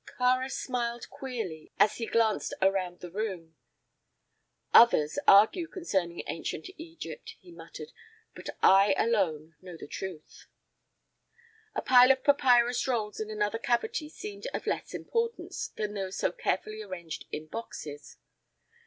Kāra 0.19 0.51
smiled 0.51 1.11
queerly 1.11 1.71
as 1.77 1.97
he 1.97 2.07
glanced 2.07 2.55
around 2.59 3.01
the 3.01 3.11
room. 3.11 3.55
"Others 4.73 5.19
argue 5.27 5.67
concerning 5.67 6.23
ancient 6.25 6.71
Egypt," 6.77 7.35
he 7.39 7.51
muttered; 7.51 7.91
"but 8.33 8.49
I 8.63 8.95
alone 8.97 9.53
know 9.61 9.77
the 9.77 9.85
truth." 9.85 10.47
A 11.75 11.83
pile 11.83 12.09
of 12.11 12.23
papyrus 12.23 12.87
rolls 12.87 13.19
in 13.19 13.29
another 13.29 13.59
cavity 13.59 14.09
seemed 14.09 14.47
of 14.55 14.65
less 14.65 14.95
importance 14.95 15.67
than 15.67 15.93
those 15.93 16.17
so 16.17 16.31
carefully 16.31 16.81
arranged 16.81 17.25
in 17.31 17.45
boxes. 17.45 18.17